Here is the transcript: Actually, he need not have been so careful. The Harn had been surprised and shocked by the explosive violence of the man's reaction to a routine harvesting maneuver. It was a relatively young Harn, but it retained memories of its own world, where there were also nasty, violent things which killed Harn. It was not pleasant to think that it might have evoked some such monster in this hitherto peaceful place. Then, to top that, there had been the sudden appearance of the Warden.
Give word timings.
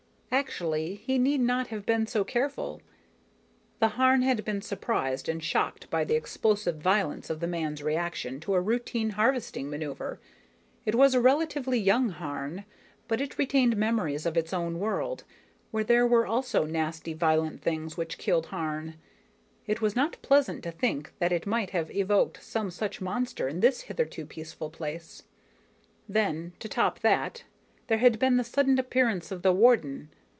Actually, 0.33 0.95
he 0.95 1.17
need 1.19 1.41
not 1.41 1.67
have 1.67 1.85
been 1.85 2.07
so 2.07 2.23
careful. 2.23 2.81
The 3.81 3.89
Harn 3.89 4.21
had 4.21 4.45
been 4.45 4.61
surprised 4.61 5.27
and 5.27 5.43
shocked 5.43 5.89
by 5.89 6.05
the 6.05 6.15
explosive 6.15 6.77
violence 6.77 7.29
of 7.29 7.41
the 7.41 7.47
man's 7.47 7.83
reaction 7.83 8.39
to 8.39 8.53
a 8.53 8.61
routine 8.61 9.11
harvesting 9.11 9.69
maneuver. 9.69 10.21
It 10.85 10.95
was 10.95 11.13
a 11.13 11.19
relatively 11.19 11.77
young 11.79 12.09
Harn, 12.11 12.63
but 13.09 13.19
it 13.19 13.37
retained 13.37 13.75
memories 13.75 14.25
of 14.25 14.37
its 14.37 14.53
own 14.53 14.79
world, 14.79 15.25
where 15.71 15.83
there 15.83 16.07
were 16.07 16.25
also 16.25 16.63
nasty, 16.63 17.13
violent 17.13 17.61
things 17.61 17.97
which 17.97 18.17
killed 18.17 18.47
Harn. 18.47 18.95
It 19.67 19.81
was 19.81 19.97
not 19.97 20.21
pleasant 20.21 20.63
to 20.63 20.71
think 20.71 21.11
that 21.19 21.33
it 21.33 21.45
might 21.45 21.71
have 21.71 21.93
evoked 21.93 22.41
some 22.41 22.71
such 22.71 23.01
monster 23.01 23.49
in 23.49 23.59
this 23.59 23.81
hitherto 23.81 24.25
peaceful 24.27 24.69
place. 24.69 25.23
Then, 26.07 26.53
to 26.59 26.69
top 26.69 26.99
that, 26.99 27.43
there 27.87 27.97
had 27.99 28.17
been 28.17 28.37
the 28.37 28.45
sudden 28.45 28.79
appearance 28.79 29.29
of 29.31 29.41
the 29.41 29.51
Warden. 29.51 30.07